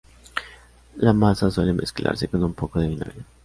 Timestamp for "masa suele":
1.13-1.73